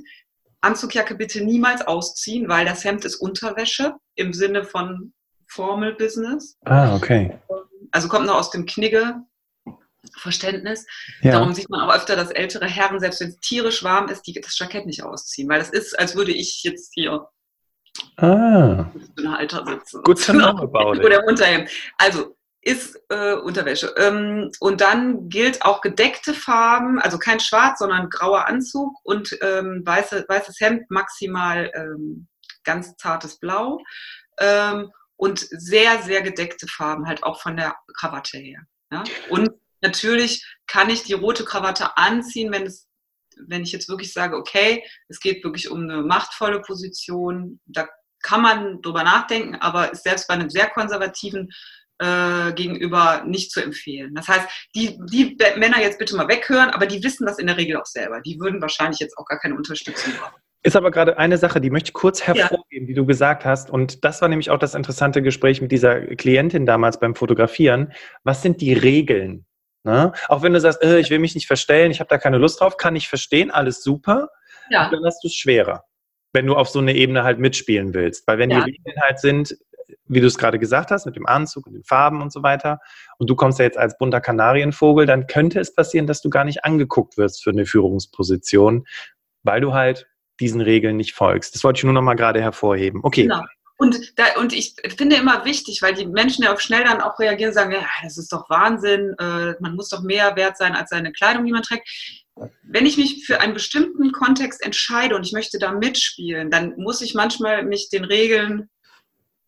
[0.60, 5.12] Anzugjacke bitte niemals ausziehen, weil das Hemd ist Unterwäsche im Sinne von
[5.46, 6.56] Formal Business.
[6.64, 7.38] Ah, okay.
[7.92, 9.22] Also kommt noch aus dem Knigge.
[10.18, 10.86] Verständnis.
[11.20, 11.32] Ja.
[11.32, 14.34] Darum sieht man auch öfter, dass ältere Herren, selbst wenn es tierisch warm ist, die
[14.34, 17.28] das Jackett nicht ausziehen, weil das ist, als würde ich jetzt hier
[18.18, 18.86] ah.
[19.18, 20.02] in Alter sitzen.
[20.02, 21.70] Gut zu know about Oder Unterhemd.
[21.98, 22.35] Also
[22.66, 23.94] ist äh, Unterwäsche.
[23.96, 29.82] Ähm, und dann gilt auch gedeckte Farben, also kein Schwarz, sondern grauer Anzug und ähm,
[29.86, 32.26] weiße, weißes Hemd, maximal ähm,
[32.64, 33.78] ganz zartes Blau.
[34.40, 38.62] Ähm, und sehr, sehr gedeckte Farben, halt auch von der Krawatte her.
[38.90, 39.04] Ja?
[39.30, 39.48] Und
[39.80, 42.88] natürlich kann ich die rote Krawatte anziehen, wenn es
[43.48, 47.86] wenn ich jetzt wirklich sage, okay, es geht wirklich um eine machtvolle Position, da
[48.22, 51.50] kann man drüber nachdenken, aber selbst bei einem sehr konservativen
[51.98, 54.14] äh, gegenüber nicht zu empfehlen.
[54.14, 57.56] Das heißt, die, die Männer jetzt bitte mal weghören, aber die wissen das in der
[57.56, 58.20] Regel auch selber.
[58.20, 60.40] Die würden wahrscheinlich jetzt auch gar keine Unterstützung brauchen.
[60.62, 62.86] Ist aber gerade eine Sache, die möchte ich kurz hervorheben, ja.
[62.86, 63.70] die du gesagt hast.
[63.70, 67.92] Und das war nämlich auch das interessante Gespräch mit dieser Klientin damals beim Fotografieren.
[68.24, 69.46] Was sind die Regeln?
[69.84, 70.10] Ne?
[70.26, 72.60] Auch wenn du sagst, äh, ich will mich nicht verstellen, ich habe da keine Lust
[72.60, 74.28] drauf, kann ich verstehen, alles super.
[74.68, 74.90] Ja.
[74.90, 75.84] Dann hast du es schwerer,
[76.32, 78.26] wenn du auf so eine Ebene halt mitspielen willst.
[78.26, 78.64] Weil wenn ja.
[78.64, 79.56] die Regeln halt sind,
[80.06, 82.80] wie du es gerade gesagt hast, mit dem Anzug und den Farben und so weiter,
[83.18, 86.44] und du kommst ja jetzt als bunter Kanarienvogel, dann könnte es passieren, dass du gar
[86.44, 88.86] nicht angeguckt wirst für eine Führungsposition,
[89.42, 90.06] weil du halt
[90.40, 91.54] diesen Regeln nicht folgst.
[91.54, 93.00] Das wollte ich nur noch mal gerade hervorheben.
[93.02, 93.22] Okay.
[93.22, 93.42] Genau.
[93.78, 97.18] Und, da, und ich finde immer wichtig, weil die Menschen ja auch schnell dann auch
[97.18, 100.74] reagieren und sagen, ja, das ist doch Wahnsinn, äh, man muss doch mehr wert sein
[100.74, 101.86] als seine Kleidung, die man trägt.
[102.62, 107.02] Wenn ich mich für einen bestimmten Kontext entscheide und ich möchte da mitspielen, dann muss
[107.02, 108.70] ich manchmal mich den Regeln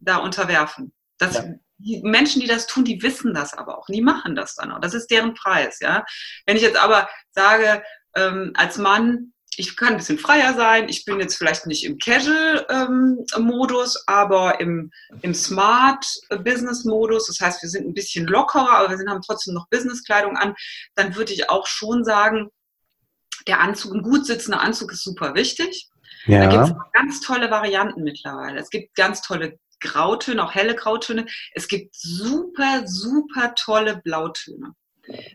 [0.00, 0.92] da unterwerfen.
[1.18, 1.44] Das, ja.
[1.78, 3.86] Die Menschen, die das tun, die wissen das aber auch.
[3.86, 4.80] Die machen das dann auch.
[4.80, 5.78] Das ist deren Preis.
[5.80, 6.04] Ja?
[6.46, 7.82] Wenn ich jetzt aber sage,
[8.16, 10.88] ähm, als Mann, ich kann ein bisschen freier sein.
[10.88, 14.90] Ich bin jetzt vielleicht nicht im Casual-Modus, ähm, aber im,
[15.22, 17.26] im Smart-Business-Modus.
[17.26, 20.54] Das heißt, wir sind ein bisschen lockerer, aber wir sind, haben trotzdem noch Business-Kleidung an.
[20.94, 22.50] Dann würde ich auch schon sagen,
[23.48, 25.88] der Anzug, ein gut sitzender Anzug ist super wichtig.
[26.26, 26.46] Ja.
[26.46, 28.60] Da gibt es ganz tolle Varianten mittlerweile.
[28.60, 31.26] Es gibt ganz tolle Grautöne, auch helle Grautöne.
[31.54, 34.74] Es gibt super, super tolle Blautöne.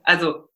[0.03, 0.49] Also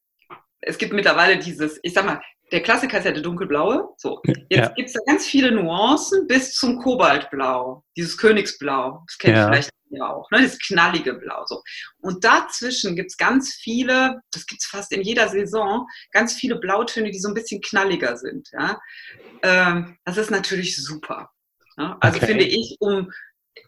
[0.61, 2.21] es gibt mittlerweile dieses, ich sag mal,
[2.51, 3.89] der Klassiker ist ja der dunkelblaue.
[3.97, 4.67] So, jetzt ja.
[4.69, 9.03] gibt es da ganz viele Nuancen bis zum Kobaltblau, dieses Königsblau.
[9.05, 9.43] Das kennt ja.
[9.43, 10.43] ihr vielleicht ja auch, ne?
[10.43, 11.45] das knallige Blau.
[11.45, 11.61] So.
[11.99, 16.57] Und dazwischen gibt es ganz viele, das gibt es fast in jeder Saison, ganz viele
[16.57, 18.49] Blautöne, die so ein bisschen knalliger sind.
[18.53, 18.79] Ja?
[19.43, 21.29] Ähm, das ist natürlich super.
[21.77, 21.97] Ja?
[22.01, 22.27] Also okay.
[22.27, 23.11] finde ich, um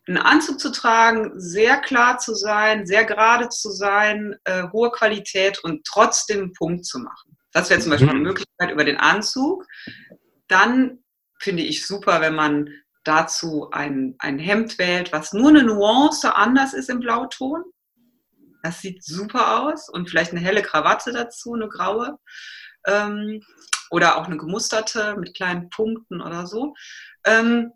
[0.08, 5.64] einen Anzug zu tragen, sehr klar zu sein, sehr gerade zu sein, äh, hohe Qualität
[5.64, 7.38] und trotzdem einen Punkt zu machen.
[7.52, 8.26] Das wäre zum Beispiel eine mhm.
[8.26, 9.66] Möglichkeit über den Anzug.
[10.48, 11.00] Dann
[11.40, 12.70] finde ich super, wenn man
[13.04, 17.64] dazu ein, ein Hemd wählt, was nur eine Nuance anders ist im Blauton.
[18.62, 19.90] Das sieht super aus.
[19.90, 22.20] Und vielleicht eine helle Krawatte dazu, eine graue.
[22.86, 23.42] Ähm,
[23.90, 26.76] oder auch eine gemusterte mit kleinen Punkten oder so.
[27.26, 27.72] Ähm,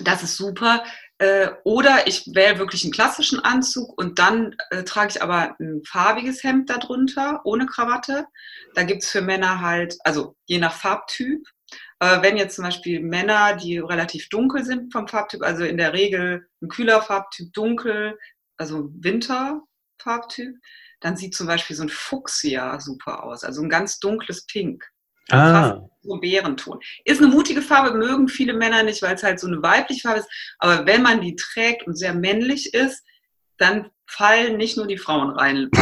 [0.00, 0.84] das ist super.
[1.18, 5.82] Äh, oder ich wähle wirklich einen klassischen Anzug und dann äh, trage ich aber ein
[5.84, 8.26] farbiges Hemd darunter, ohne Krawatte.
[8.74, 11.46] Da gibt es für Männer halt, also je nach Farbtyp.
[11.98, 15.94] Aber wenn jetzt zum Beispiel Männer, die relativ dunkel sind vom Farbtyp, also in der
[15.94, 18.18] Regel ein kühler Farbtyp dunkel,
[18.58, 20.54] also Winterfarbtyp,
[21.00, 24.84] dann sieht zum Beispiel so ein Fuchsia super aus, also ein ganz dunkles Pink.
[25.30, 25.80] Ah.
[26.02, 26.78] So ein Bärenton.
[27.04, 30.20] Ist eine mutige Farbe, mögen viele Männer nicht, weil es halt so eine weibliche Farbe
[30.20, 30.28] ist.
[30.58, 33.02] Aber wenn man die trägt und sehr männlich ist,
[33.58, 35.70] dann fallen nicht nur die Frauen rein.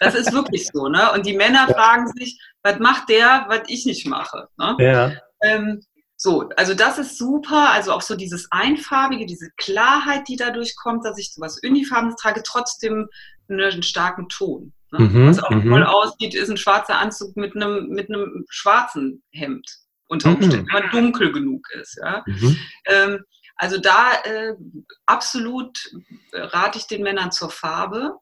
[0.00, 1.12] Das ist wirklich so, ne?
[1.12, 1.74] Und die Männer ja.
[1.74, 4.48] fragen sich, was macht der, was ich nicht mache?
[4.58, 4.76] Ne?
[4.80, 5.12] Ja.
[5.44, 5.80] Ähm,
[6.16, 7.70] so, also das ist super.
[7.70, 12.16] Also auch so dieses Einfarbige, diese Klarheit, die dadurch kommt, dass ich so was Unifarbenes
[12.16, 13.08] trage, trotzdem
[13.48, 14.72] einen starken Ton.
[14.92, 15.00] Ne?
[15.00, 15.70] Mhm, Was auch mhm.
[15.70, 19.66] toll aussieht, ist ein schwarzer Anzug mit einem, mit einem schwarzen Hemd
[20.08, 20.36] unter mhm.
[20.36, 21.98] Umständen, wenn man dunkel genug ist.
[22.02, 22.22] Ja?
[22.26, 22.56] Mhm.
[22.86, 23.24] Ähm,
[23.56, 24.54] also da äh,
[25.06, 25.78] absolut
[26.32, 28.16] rate ich den Männern zur Farbe.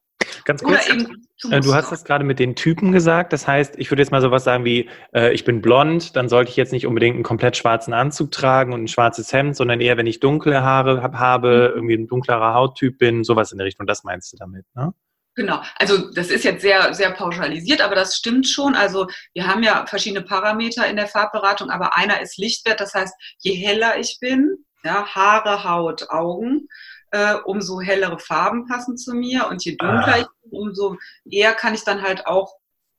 [0.44, 3.32] Ganz kurz, äh, du hast das gerade mit den Typen gesagt.
[3.32, 6.50] Das heißt, ich würde jetzt mal sowas sagen wie, äh, ich bin blond, dann sollte
[6.50, 9.96] ich jetzt nicht unbedingt einen komplett schwarzen Anzug tragen und ein schwarzes Hemd, sondern eher,
[9.96, 13.86] wenn ich dunkle Haare hab, habe, irgendwie ein dunklerer Hauttyp bin, sowas in der Richtung.
[13.86, 14.92] Das meinst du damit, ne?
[15.36, 18.74] Genau, also das ist jetzt sehr, sehr pauschalisiert, aber das stimmt schon.
[18.74, 23.14] Also wir haben ja verschiedene Parameter in der Farbberatung, aber einer ist Lichtwert, das heißt,
[23.38, 26.66] je heller ich bin, ja, Haare, Haut, Augen,
[27.12, 30.18] äh, umso hellere Farben passen zu mir und je dunkler ah.
[30.18, 30.96] ich bin, umso
[31.30, 32.54] eher kann ich dann halt auch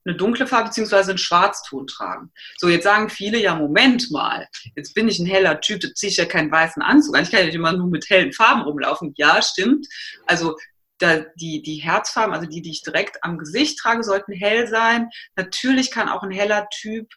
[0.06, 1.12] eine dunkle Farbe bzw.
[1.12, 2.32] einen Schwarzton tragen.
[2.58, 6.10] So, jetzt sagen viele, ja, Moment mal, jetzt bin ich ein heller Typ, jetzt ziehe
[6.10, 8.64] ich ja keinen weißen Anzug an, ich kann ja nicht immer nur mit hellen Farben
[8.64, 9.14] rumlaufen.
[9.18, 9.88] Ja, stimmt.
[10.26, 10.58] Also
[11.02, 15.10] da, die, die Herzfarben, also die, die ich direkt am Gesicht trage, sollten hell sein.
[15.36, 17.08] Natürlich kann auch ein heller Typ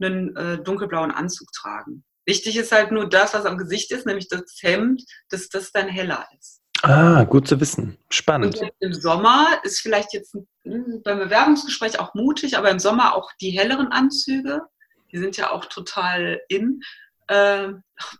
[0.00, 2.04] einen äh, dunkelblauen Anzug tragen.
[2.26, 5.88] Wichtig ist halt nur das, was am Gesicht ist, nämlich das Hemd, dass das dann
[5.88, 6.62] heller ist.
[6.82, 7.96] Ah, gut zu wissen.
[8.10, 8.60] Spannend.
[8.80, 13.50] Im Sommer ist vielleicht jetzt hm, beim Bewerbungsgespräch auch mutig, aber im Sommer auch die
[13.50, 14.62] helleren Anzüge.
[15.12, 16.82] Die sind ja auch total in.
[17.28, 17.68] Äh,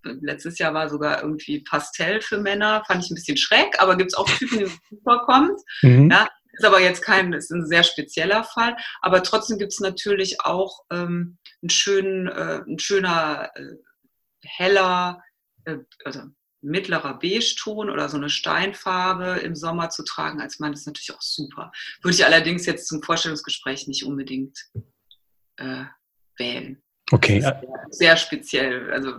[0.02, 4.12] letztes Jahr war sogar irgendwie Pastell für Männer, fand ich ein bisschen schräg, aber gibt
[4.12, 5.60] es auch Typen, die vorkommt.
[5.82, 6.10] Mhm.
[6.10, 8.76] Ja, ist aber jetzt kein, ist ein sehr spezieller Fall.
[9.02, 13.76] Aber trotzdem gibt es natürlich auch ähm, einen schönen, äh, ein schöner, äh,
[14.44, 15.22] heller,
[15.64, 16.20] äh, also
[16.62, 21.20] mittlerer Beige-Ton oder so eine Steinfarbe im Sommer zu tragen als Mann ist natürlich auch
[21.20, 21.70] super.
[22.00, 24.58] Würde ich allerdings jetzt zum Vorstellungsgespräch nicht unbedingt
[25.56, 25.84] äh,
[26.38, 26.82] wählen.
[27.14, 27.40] Okay.
[27.40, 29.12] Sehr, sehr, speziell, also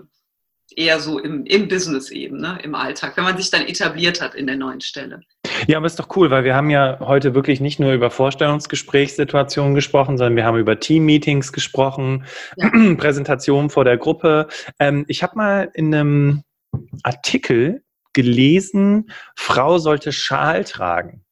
[0.75, 4.35] eher so im, im Business eben, ne, im Alltag, wenn man sich dann etabliert hat
[4.35, 5.21] in der neuen Stelle.
[5.67, 9.75] Ja, aber ist doch cool, weil wir haben ja heute wirklich nicht nur über Vorstellungsgesprächssituationen
[9.75, 12.25] gesprochen, sondern wir haben über Team-Meetings gesprochen,
[12.57, 12.69] ja.
[12.97, 14.47] Präsentationen vor der Gruppe.
[14.77, 16.43] Ähm, ich habe mal in einem
[17.03, 17.81] Artikel
[18.11, 21.23] gelesen, Frau sollte Schal tragen.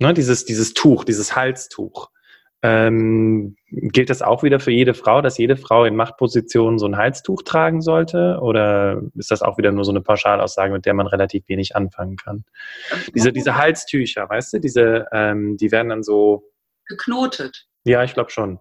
[0.00, 2.10] Ne, dieses, dieses Tuch, dieses Halstuch.
[2.62, 6.96] Ähm, gilt das auch wieder für jede Frau, dass jede Frau in Machtpositionen so ein
[6.96, 8.38] Halstuch tragen sollte?
[8.40, 12.16] Oder ist das auch wieder nur so eine Pauschalaussage, mit der man relativ wenig anfangen
[12.16, 12.44] kann?
[13.14, 16.44] Diese, diese Halstücher, weißt du, diese, ähm, die werden dann so
[16.86, 17.66] geknotet.
[17.84, 18.58] Ja, ich glaube schon.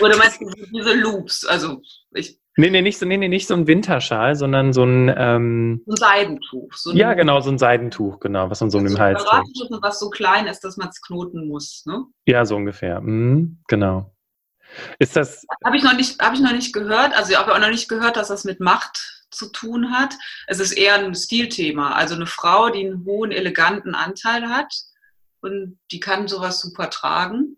[0.00, 1.44] Oder meinst du diese Loops?
[1.44, 1.80] Also
[2.12, 5.82] ich Nee, nee, nicht so, nee, nee, nicht so ein Winterschal, sondern so ein, ähm,
[5.88, 6.72] ein Seidentuch.
[6.74, 9.70] So ein, ja, genau, so ein Seidentuch, genau, was man so im Hals trägt.
[9.70, 12.04] Und was so klein ist, dass man es knoten muss, ne?
[12.26, 13.00] Ja, so ungefähr.
[13.00, 14.14] Mhm, genau.
[14.98, 15.44] Ist das.
[15.64, 17.16] Habe ich, noch nicht, hab ich noch nicht gehört.
[17.16, 20.14] Also ich habe auch noch nicht gehört, dass das mit Macht zu tun hat.
[20.46, 21.92] Es ist eher ein Stilthema.
[21.92, 24.72] Also eine Frau, die einen hohen, eleganten Anteil hat
[25.40, 27.56] und die kann sowas super tragen.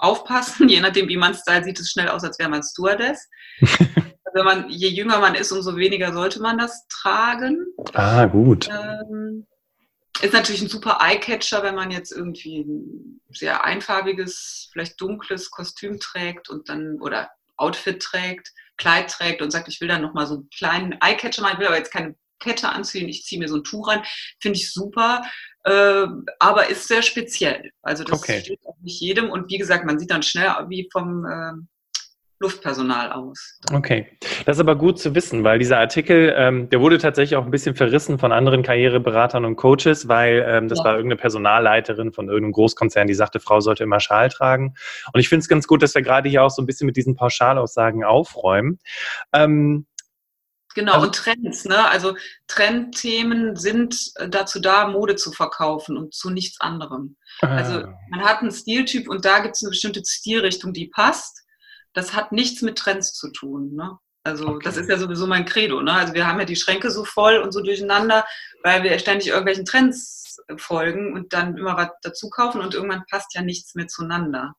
[0.00, 3.28] Aufpassen, je nachdem, wie man Style sieht es schnell aus, als wäre man Stewardess.
[4.32, 7.66] Wenn man, je jünger man ist, umso weniger sollte man das tragen.
[7.94, 8.68] Ah, gut.
[8.68, 9.44] Ähm,
[10.22, 15.98] ist natürlich ein super Eyecatcher, wenn man jetzt irgendwie ein sehr einfarbiges, vielleicht dunkles Kostüm
[15.98, 20.34] trägt und dann oder Outfit trägt, Kleid trägt und sagt, ich will dann nochmal so
[20.34, 23.56] einen kleinen Eyecatcher machen, ich will aber jetzt keine Kette anziehen, ich ziehe mir so
[23.56, 24.02] ein Tuch rein,
[24.40, 25.22] finde ich super,
[25.64, 26.06] äh,
[26.38, 27.70] aber ist sehr speziell.
[27.82, 28.40] Also das okay.
[28.40, 31.52] steht auch nicht jedem und wie gesagt, man sieht dann schnell wie vom äh,
[32.42, 33.60] Luftpersonal aus.
[33.70, 34.06] Okay,
[34.46, 37.50] das ist aber gut zu wissen, weil dieser Artikel, ähm, der wurde tatsächlich auch ein
[37.50, 40.86] bisschen verrissen von anderen Karriereberatern und Coaches, weil ähm, das ja.
[40.86, 44.74] war irgendeine Personalleiterin von irgendeinem Großkonzern, die sagte, Frau sollte immer Schal tragen.
[45.12, 46.96] Und ich finde es ganz gut, dass wir gerade hier auch so ein bisschen mit
[46.96, 48.78] diesen Pauschalaussagen aufräumen.
[49.34, 49.84] Ähm,
[50.74, 51.88] Genau, also, und Trends, ne?
[51.88, 57.16] Also Trendthemen sind dazu da, Mode zu verkaufen und zu nichts anderem.
[57.40, 57.94] Also ah.
[58.10, 61.40] man hat einen Stiltyp und da gibt es eine bestimmte Stilrichtung, die passt
[61.92, 63.74] das hat nichts mit Trends zu tun.
[63.74, 63.98] Ne?
[64.22, 64.64] Also okay.
[64.64, 65.80] das ist ja sowieso mein Credo.
[65.80, 65.92] Ne?
[65.92, 68.24] Also wir haben ja die Schränke so voll und so durcheinander,
[68.62, 70.20] weil wir ständig irgendwelchen Trends
[70.56, 74.54] folgen und dann immer was dazu kaufen und irgendwann passt ja nichts mehr zueinander.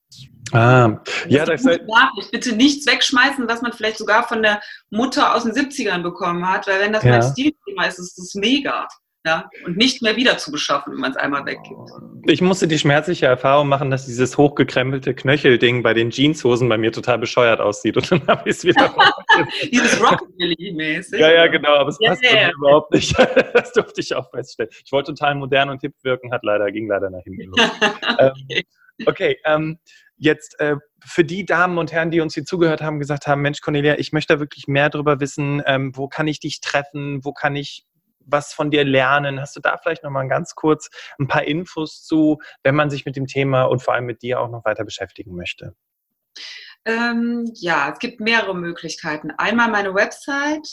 [0.52, 2.32] Ah, ja, das ist Nachricht.
[2.32, 6.68] Bitte nichts wegschmeißen, was man vielleicht sogar von der Mutter aus den 70ern bekommen hat,
[6.68, 7.12] weil wenn das ja.
[7.12, 8.88] mein Stilthema ist, ist das mega
[9.24, 11.92] ja, und nicht mehr wieder zu beschaffen, wenn man es einmal weggibt.
[12.28, 16.92] Ich musste die schmerzliche Erfahrung machen, dass dieses hochgekrempelte Knöchelding bei den Jeanshosen bei mir
[16.92, 18.96] total bescheuert aussieht und dann habe ich es wieder.
[19.72, 21.20] Dieses Rockabilly-mäßig.
[21.20, 22.52] Ja, ja, genau, aber es yeah, passt yeah.
[22.52, 23.16] überhaupt nicht.
[23.54, 24.72] das durfte ich auch feststellen.
[24.84, 27.60] Ich wollte total modern und hip wirken, hat leider, ging leider nach hinten los.
[28.18, 28.64] Ähm, okay,
[29.06, 29.78] okay ähm,
[30.18, 33.62] jetzt äh, für die Damen und Herren, die uns hier zugehört haben, gesagt haben, Mensch,
[33.62, 37.34] Cornelia, ich möchte da wirklich mehr darüber wissen, ähm, wo kann ich dich treffen, wo
[37.34, 37.86] kann ich
[38.32, 39.40] was von dir lernen?
[39.40, 40.90] Hast du da vielleicht noch mal ganz kurz
[41.20, 44.40] ein paar Infos zu, wenn man sich mit dem Thema und vor allem mit dir
[44.40, 45.76] auch noch weiter beschäftigen möchte?
[46.86, 49.32] Ähm, ja, es gibt mehrere Möglichkeiten.
[49.32, 50.68] Einmal meine Website,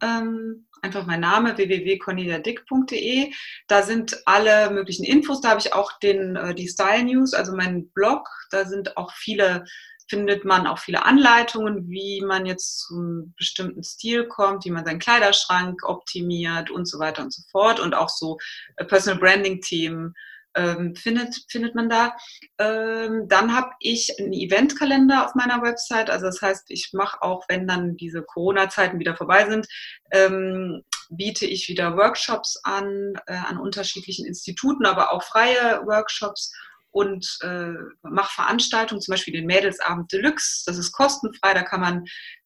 [0.00, 3.32] ähm, einfach mein Name www.corneliadick.de.
[3.66, 5.40] Da sind alle möglichen Infos.
[5.40, 8.28] Da habe ich auch den, äh, die Style News, also meinen Blog.
[8.50, 9.64] Da sind auch viele
[10.10, 14.98] findet man auch viele Anleitungen, wie man jetzt zum bestimmten Stil kommt, wie man seinen
[14.98, 17.78] Kleiderschrank optimiert und so weiter und so fort.
[17.78, 18.36] Und auch so
[18.76, 20.14] äh, Personal Branding-Themen
[20.56, 22.16] ähm, findet, findet man da.
[22.58, 26.10] Ähm, dann habe ich einen Eventkalender auf meiner Website.
[26.10, 29.68] Also das heißt, ich mache auch, wenn dann diese Corona-Zeiten wieder vorbei sind,
[30.10, 36.52] ähm, biete ich wieder Workshops an, äh, an unterschiedlichen Instituten, aber auch freie Workshops
[36.90, 37.72] und äh,
[38.02, 40.64] mache Veranstaltungen, zum Beispiel den Mädelsabend Deluxe.
[40.66, 41.54] Das ist kostenfrei.
[41.54, 42.04] Da kann man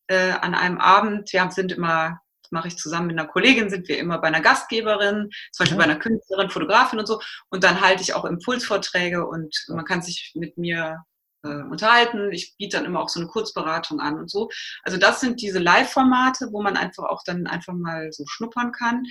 [0.08, 3.88] äh, an einem Abend, wir sind immer, das mache ich zusammen mit einer Kollegin, sind
[3.88, 5.84] wir immer bei einer Gastgeberin, zum Beispiel ja.
[5.84, 7.20] bei einer Künstlerin, Fotografin und so.
[7.48, 11.04] Und dann halte ich auch Impulsvorträge und man kann sich mit mir
[11.44, 12.32] äh, unterhalten.
[12.32, 14.50] Ich biete dann immer auch so eine Kurzberatung an und so.
[14.82, 19.04] Also das sind diese Live-Formate, wo man einfach auch dann einfach mal so schnuppern kann.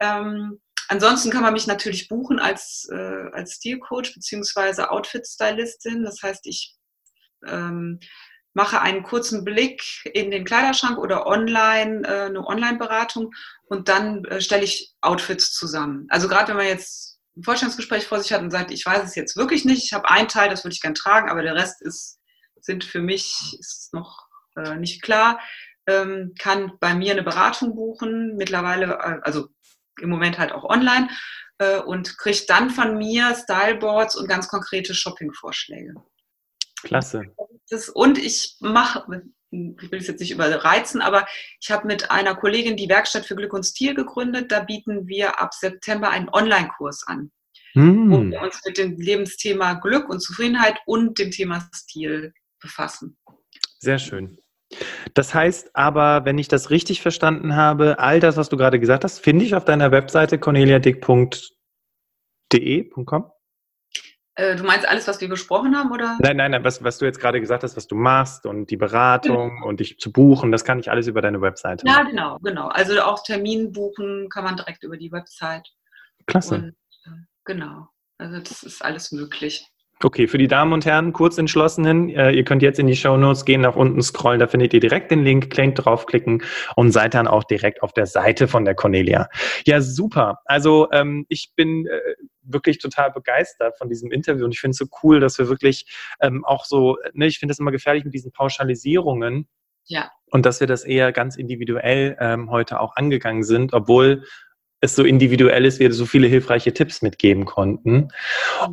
[0.00, 4.82] Ähm, Ansonsten kann man mich natürlich buchen als, äh, als Stilcoach bzw.
[4.82, 6.04] Outfit-Stylistin.
[6.04, 6.76] Das heißt, ich
[7.46, 7.98] ähm,
[8.54, 9.82] mache einen kurzen Blick
[10.14, 13.32] in den Kleiderschrank oder online, äh, eine Online-Beratung
[13.64, 16.06] und dann äh, stelle ich Outfits zusammen.
[16.08, 19.14] Also gerade wenn man jetzt ein Vorstellungsgespräch vor sich hat und sagt, ich weiß es
[19.14, 21.82] jetzt wirklich nicht, ich habe einen Teil, das würde ich gerne tragen, aber der Rest
[21.82, 22.18] ist,
[22.60, 25.38] sind für mich ist noch äh, nicht klar,
[25.86, 28.36] ähm, kann bei mir eine Beratung buchen.
[28.36, 29.48] Mittlerweile, äh, also
[30.00, 31.08] im Moment halt auch online
[31.58, 35.94] äh, und kriegt dann von mir Styleboards und ganz konkrete Shopping-Vorschläge.
[36.82, 37.22] Klasse.
[37.94, 41.26] Und ich mache, ich will es jetzt nicht überreizen, aber
[41.60, 44.52] ich habe mit einer Kollegin die Werkstatt für Glück und Stil gegründet.
[44.52, 47.32] Da bieten wir ab September einen Online-Kurs an,
[47.72, 48.10] hm.
[48.10, 53.16] wo wir uns mit dem Lebensthema Glück und Zufriedenheit und dem Thema Stil befassen.
[53.78, 54.38] Sehr schön.
[55.14, 59.04] Das heißt aber, wenn ich das richtig verstanden habe, all das, was du gerade gesagt
[59.04, 63.30] hast, finde ich auf deiner Webseite corneliadick.de.com?
[64.38, 66.18] Äh, du meinst alles, was wir besprochen haben, oder?
[66.20, 68.76] Nein, nein, nein, was, was du jetzt gerade gesagt hast, was du machst und die
[68.76, 69.66] Beratung genau.
[69.66, 71.86] und dich zu buchen, das kann ich alles über deine Webseite.
[71.86, 72.68] Ja, genau, genau.
[72.68, 75.66] Also auch Termin buchen kann man direkt über die Website.
[76.26, 76.56] Klasse.
[76.56, 76.76] Und,
[77.06, 77.88] äh, genau.
[78.18, 79.66] Also das ist alles möglich.
[80.02, 83.16] Okay, für die Damen und Herren, kurz entschlossenen, äh, ihr könnt jetzt in die Show
[83.16, 86.42] Notes gehen, nach unten scrollen, da findet ihr direkt den Link, klingt draufklicken
[86.76, 89.28] und seid dann auch direkt auf der Seite von der Cornelia.
[89.64, 90.40] Ja, super.
[90.44, 92.00] Also ähm, ich bin äh,
[92.42, 95.86] wirklich total begeistert von diesem Interview und ich finde es so cool, dass wir wirklich
[96.20, 99.48] ähm, auch so, ne, ich finde es immer gefährlich mit diesen Pauschalisierungen.
[99.86, 100.10] Ja.
[100.30, 104.24] Und dass wir das eher ganz individuell ähm, heute auch angegangen sind, obwohl
[104.86, 108.08] es so individuell ist, wir so viele hilfreiche Tipps mitgeben konnten.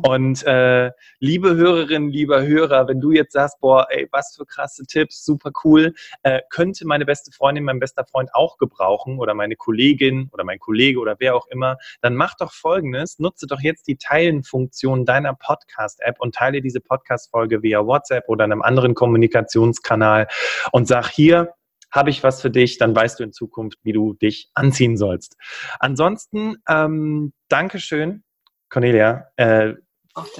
[0.02, 4.86] Und äh, liebe Hörerinnen, lieber Hörer, wenn du jetzt sagst, boah, ey, was für krasse
[4.86, 9.56] Tipps, super cool, äh, könnte meine beste Freundin, mein bester Freund auch gebrauchen oder meine
[9.56, 13.86] Kollegin oder mein Kollege oder wer auch immer, dann mach doch folgendes, nutze doch jetzt
[13.86, 20.28] die Teilen-Funktion deiner Podcast-App und teile diese Podcast-Folge via WhatsApp oder einem anderen Kommunikationskanal
[20.72, 21.54] und sag hier,
[21.94, 25.36] habe ich was für dich, dann weißt du in Zukunft, wie du dich anziehen sollst.
[25.78, 28.24] Ansonsten, ähm, Dankeschön,
[28.68, 29.74] Cornelia, äh,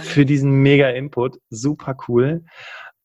[0.03, 1.39] für diesen mega Input.
[1.51, 2.45] Super cool.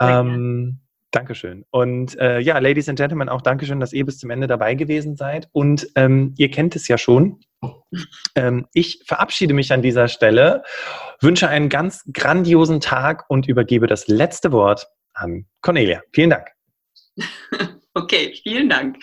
[0.02, 0.80] Ähm,
[1.12, 1.66] Dankeschön.
[1.72, 5.16] Und äh, ja, Ladies and Gentlemen, auch Dankeschön, dass ihr bis zum Ende dabei gewesen
[5.16, 5.50] seid.
[5.52, 7.40] Und ähm, ihr kennt es ja schon.
[8.36, 10.64] Ähm, ich verabschiede mich an dieser Stelle,
[11.20, 16.02] wünsche einen ganz grandiosen Tag und übergebe das letzte Wort an Cornelia.
[16.14, 16.48] Vielen Dank.
[18.00, 18.98] Okay, vielen Dank.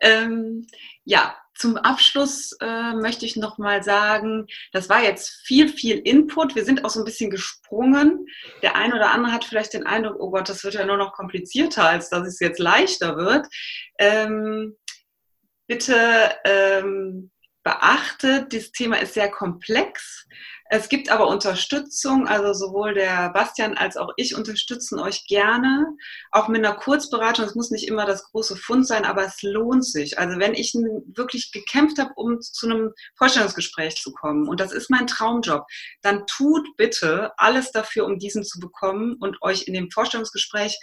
[0.00, 0.68] Ähm,
[1.04, 6.54] ja, zum Abschluss äh, möchte ich noch mal sagen, das war jetzt viel, viel Input.
[6.54, 8.26] Wir sind auch so ein bisschen gesprungen.
[8.62, 11.12] Der eine oder andere hat vielleicht den Eindruck, oh Gott, das wird ja nur noch
[11.12, 13.48] komplizierter, als dass es jetzt leichter wird.
[13.98, 14.76] Ähm,
[15.66, 17.32] bitte ähm,
[17.66, 20.24] beachtet, dieses Thema ist sehr komplex.
[20.70, 25.86] Es gibt aber Unterstützung, also sowohl der Bastian als auch ich unterstützen euch gerne,
[26.30, 27.44] auch mit einer Kurzberatung.
[27.44, 30.16] Es muss nicht immer das große Fund sein, aber es lohnt sich.
[30.16, 34.88] Also wenn ich wirklich gekämpft habe, um zu einem Vorstellungsgespräch zu kommen und das ist
[34.88, 35.66] mein Traumjob,
[36.02, 40.78] dann tut bitte alles dafür, um diesen zu bekommen und euch in dem Vorstellungsgespräch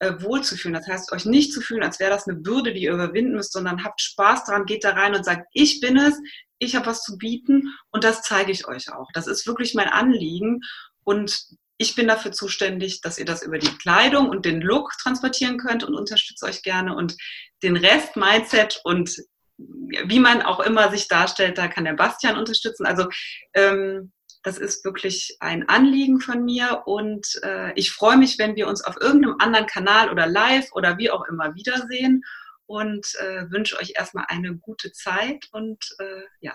[0.00, 0.74] äh, wohlzufühlen.
[0.74, 3.52] Das heißt, euch nicht zu fühlen, als wäre das eine Bürde, die ihr überwinden müsst,
[3.52, 6.14] sondern habt Spaß daran, geht da rein und sagt, ich bin es,
[6.58, 9.08] ich habe was zu bieten und das zeige ich euch auch.
[9.14, 10.60] Das ist wirklich mein Anliegen
[11.04, 11.46] und
[11.78, 15.84] ich bin dafür zuständig, dass ihr das über die Kleidung und den Look transportieren könnt
[15.84, 17.16] und unterstütze euch gerne und
[17.62, 19.16] den Rest, Mindset und
[19.56, 22.86] wie man auch immer sich darstellt, da kann der Bastian unterstützen.
[22.86, 23.08] Also
[23.54, 28.68] ähm, das ist wirklich ein Anliegen von mir und äh, ich freue mich, wenn wir
[28.68, 32.22] uns auf irgendeinem anderen Kanal oder live oder wie auch immer wiedersehen
[32.66, 36.54] und äh, wünsche euch erstmal eine gute Zeit und äh, ja,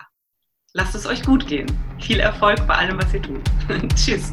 [0.72, 1.66] lasst es euch gut gehen.
[2.00, 3.42] Viel Erfolg bei allem, was ihr tut.
[3.96, 4.32] Tschüss.